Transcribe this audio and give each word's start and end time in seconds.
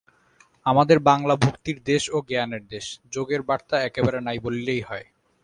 আমাদের 0.65 0.97
বাঙলা 0.99 1.35
ভক্তির 1.35 1.77
দেশ 1.83 2.03
ও 2.13 2.17
জ্ঞানের 2.27 2.63
দেশ, 2.67 2.85
যোগের 3.11 3.41
বার্তা 3.41 3.75
একেবারে 3.81 4.19
নাই 4.21 4.37
বলিলেই 4.39 4.81
হয়। 4.81 5.05